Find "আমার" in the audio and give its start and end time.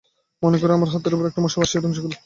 0.71-0.89